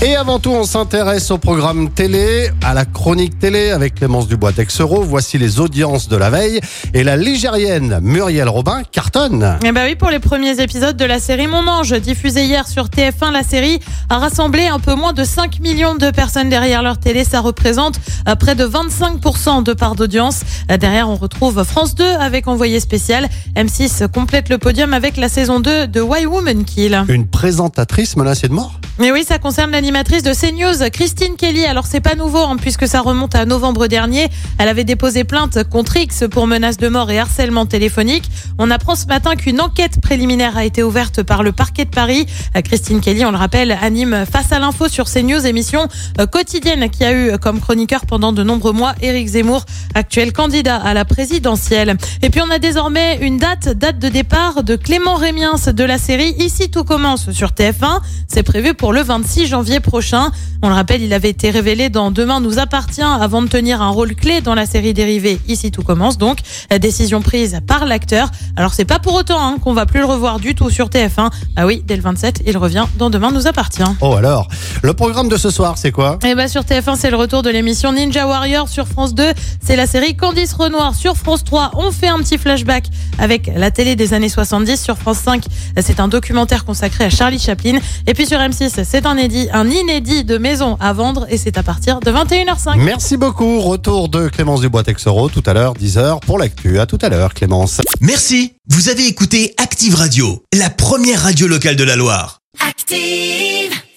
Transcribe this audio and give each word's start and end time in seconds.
Et 0.00 0.14
avant 0.14 0.38
tout, 0.38 0.52
on 0.52 0.62
s'intéresse 0.62 1.28
au 1.32 1.38
programme 1.38 1.90
télé, 1.90 2.50
à 2.62 2.72
la 2.72 2.84
chronique 2.84 3.40
télé 3.40 3.70
avec 3.70 3.96
Clémence 3.96 4.28
Dubois 4.28 4.52
Texero. 4.52 5.02
Voici 5.02 5.38
les 5.38 5.58
audiences 5.58 6.08
de 6.08 6.16
la 6.16 6.30
veille. 6.30 6.60
Et 6.94 7.02
la 7.02 7.16
ligérienne 7.16 7.98
Muriel 8.00 8.48
Robin 8.48 8.82
cartonne. 8.92 9.58
Eh 9.64 9.72
ben 9.72 9.84
oui, 9.86 9.96
pour 9.96 10.10
les 10.10 10.20
premiers 10.20 10.60
épisodes 10.60 10.96
de 10.96 11.04
la 11.04 11.18
série 11.18 11.48
Mon 11.48 11.66
Ange, 11.66 11.94
diffusée 12.00 12.44
hier 12.44 12.68
sur 12.68 12.84
TF1, 12.84 13.32
la 13.32 13.42
série 13.42 13.80
a 14.08 14.18
rassemblé 14.18 14.68
un 14.68 14.78
peu 14.78 14.94
moins 14.94 15.12
de 15.12 15.24
5 15.24 15.58
millions 15.58 15.96
de 15.96 16.12
personnes 16.12 16.48
derrière 16.48 16.84
leur 16.84 16.98
télé. 16.98 17.24
Ça 17.24 17.40
représente 17.40 17.98
euh, 18.28 18.36
près 18.36 18.54
de 18.54 18.64
25% 18.64 19.64
de 19.64 19.72
part 19.72 19.96
d'audience. 19.96 20.42
Euh, 20.70 20.76
Derrière, 20.76 21.10
on 21.10 21.16
retrouve 21.16 21.64
France 21.64 21.96
2 21.96 22.04
avec 22.04 22.46
envoyé 22.46 22.78
spécial. 22.78 23.28
M6 23.56 24.06
complète 24.06 24.48
le 24.48 24.58
podium 24.58 24.94
avec 24.94 25.16
la 25.16 25.28
saison 25.28 25.58
2 25.58 25.88
de 25.88 26.00
Why 26.00 26.24
Woman 26.24 26.62
Kill. 26.64 27.02
Une 27.08 27.26
présentatrice 27.26 28.16
menacée 28.16 28.46
de 28.46 28.54
mort? 28.54 28.78
Mais 29.00 29.12
oui, 29.12 29.22
ça 29.22 29.38
concerne 29.38 29.70
l'animatrice 29.70 30.24
de 30.24 30.32
CNews, 30.32 30.90
Christine 30.90 31.36
Kelly. 31.36 31.64
Alors 31.64 31.86
c'est 31.86 32.00
pas 32.00 32.16
nouveau 32.16 32.40
hein, 32.40 32.56
puisque 32.60 32.88
ça 32.88 33.00
remonte 33.00 33.36
à 33.36 33.44
novembre 33.44 33.86
dernier. 33.86 34.26
Elle 34.58 34.68
avait 34.68 34.82
déposé 34.82 35.22
plainte 35.22 35.62
contre 35.70 35.96
X 35.96 36.24
pour 36.28 36.48
menace 36.48 36.78
de 36.78 36.88
mort 36.88 37.08
et 37.08 37.20
harcèlement 37.20 37.64
téléphonique. 37.64 38.28
On 38.58 38.72
apprend 38.72 38.96
ce 38.96 39.06
matin 39.06 39.36
qu'une 39.36 39.60
enquête 39.60 40.00
préliminaire 40.00 40.56
a 40.56 40.64
été 40.64 40.82
ouverte 40.82 41.22
par 41.22 41.44
le 41.44 41.52
parquet 41.52 41.84
de 41.84 41.90
Paris. 41.90 42.26
Euh, 42.56 42.60
Christine 42.60 43.00
Kelly, 43.00 43.24
on 43.24 43.30
le 43.30 43.36
rappelle, 43.36 43.70
anime 43.80 44.24
Face 44.30 44.50
à 44.50 44.58
l'info 44.58 44.88
sur 44.88 45.04
CNews, 45.04 45.46
émission 45.46 45.86
euh, 46.18 46.26
quotidienne 46.26 46.90
qui 46.90 47.04
a 47.04 47.12
eu 47.12 47.38
comme 47.38 47.60
chroniqueur 47.60 48.04
pendant 48.04 48.32
de 48.32 48.42
nombreux 48.42 48.72
mois 48.72 48.94
Éric 49.00 49.28
Zemmour, 49.28 49.64
actuel 49.94 50.32
candidat 50.32 50.74
à 50.76 50.92
la 50.92 51.04
présidentielle. 51.04 51.96
Et 52.22 52.30
puis 52.30 52.40
on 52.40 52.50
a 52.50 52.58
désormais 52.58 53.18
une 53.20 53.38
date, 53.38 53.68
date 53.68 54.00
de 54.00 54.08
départ 54.08 54.64
de 54.64 54.74
Clément 54.74 55.14
Rémiens 55.14 55.54
de 55.68 55.84
la 55.84 55.98
série 55.98 56.34
Ici 56.38 56.68
tout 56.68 56.82
commence 56.82 57.30
sur 57.30 57.50
TF1. 57.50 58.00
C'est 58.26 58.42
prévu 58.42 58.74
pour 58.74 58.87
le 58.92 59.02
26 59.02 59.46
janvier 59.46 59.80
prochain. 59.80 60.30
On 60.62 60.68
le 60.68 60.74
rappelle, 60.74 61.02
il 61.02 61.12
avait 61.12 61.30
été 61.30 61.50
révélé 61.50 61.88
dans 61.88 62.10
Demain 62.10 62.40
nous 62.40 62.58
appartient 62.58 63.00
avant 63.02 63.42
de 63.42 63.48
tenir 63.48 63.80
un 63.80 63.90
rôle 63.90 64.14
clé 64.14 64.40
dans 64.40 64.54
la 64.54 64.66
série 64.66 64.92
dérivée 64.92 65.40
Ici 65.46 65.70
tout 65.70 65.82
commence. 65.82 66.18
Donc, 66.18 66.38
la 66.70 66.78
décision 66.78 67.22
prise 67.22 67.60
par 67.66 67.86
l'acteur. 67.86 68.30
Alors 68.56 68.74
c'est 68.74 68.84
pas 68.84 68.98
pour 68.98 69.14
autant 69.14 69.40
hein, 69.40 69.56
qu'on 69.62 69.72
va 69.72 69.86
plus 69.86 70.00
le 70.00 70.06
revoir 70.06 70.40
du 70.40 70.54
tout 70.54 70.70
sur 70.70 70.88
TF1. 70.88 71.30
Ah 71.56 71.66
oui, 71.66 71.82
dès 71.86 71.96
le 71.96 72.02
27, 72.02 72.42
il 72.46 72.56
revient 72.56 72.86
dans 72.98 73.10
Demain 73.10 73.30
nous 73.30 73.46
appartient. 73.46 73.82
Oh 74.00 74.14
alors, 74.14 74.48
le 74.82 74.94
programme 74.94 75.28
de 75.28 75.36
ce 75.36 75.50
soir, 75.50 75.78
c'est 75.78 75.92
quoi? 75.92 76.18
Et 76.24 76.34
bah 76.34 76.48
sur 76.48 76.62
TF1, 76.62 76.96
c'est 76.96 77.10
le 77.10 77.16
retour 77.16 77.42
de 77.42 77.50
l'émission 77.50 77.92
Ninja 77.92 78.26
Warrior 78.26 78.68
sur 78.68 78.86
France 78.86 79.14
2. 79.14 79.32
C'est 79.64 79.76
la 79.76 79.86
série 79.86 80.16
Candice 80.16 80.52
Renoir 80.54 80.94
sur 80.94 81.16
France 81.16 81.44
3. 81.44 81.72
On 81.74 81.92
fait 81.92 82.08
un 82.08 82.18
petit 82.18 82.38
flashback 82.38 82.86
avec 83.18 83.50
la 83.54 83.70
télé 83.70 83.96
des 83.96 84.14
années 84.14 84.28
70 84.28 84.80
sur 84.80 84.98
France 84.98 85.18
5. 85.18 85.44
C'est 85.80 86.00
un 86.00 86.08
documentaire 86.08 86.64
consacré 86.64 87.04
à 87.04 87.10
Charlie 87.10 87.38
Chaplin. 87.38 87.78
Et 88.06 88.14
puis 88.14 88.26
sur 88.26 88.38
M6, 88.38 88.77
c'est 88.84 89.06
un 89.06 89.14
inédit, 89.16 89.48
un 89.52 89.68
inédit 89.68 90.24
de 90.24 90.38
maison 90.38 90.76
à 90.80 90.92
vendre 90.92 91.26
et 91.30 91.36
c'est 91.38 91.58
à 91.58 91.62
partir 91.62 92.00
de 92.00 92.10
21h05. 92.10 92.76
Merci 92.78 93.16
beaucoup. 93.16 93.60
Retour 93.60 94.08
de 94.08 94.28
Clémence 94.28 94.60
Dubois 94.60 94.82
Texero 94.82 95.28
tout 95.28 95.42
à 95.46 95.54
l'heure, 95.54 95.74
10h 95.74 96.20
pour 96.20 96.38
l'actu. 96.38 96.78
À 96.78 96.86
tout 96.86 96.98
à 97.00 97.08
l'heure, 97.08 97.34
Clémence. 97.34 97.80
Merci, 98.00 98.54
vous 98.68 98.88
avez 98.88 99.06
écouté 99.06 99.54
Active 99.58 99.94
Radio, 99.94 100.42
la 100.52 100.70
première 100.70 101.22
radio 101.22 101.46
locale 101.46 101.76
de 101.76 101.84
la 101.84 101.96
Loire. 101.96 102.40
Active. 102.66 103.77